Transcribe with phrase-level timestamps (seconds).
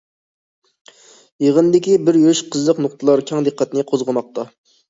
[1.45, 4.49] يىغىندىكى بىر يۈرۈش قىزىق نۇقتىلار كەڭ دىققەتنى قوزغىماقتا.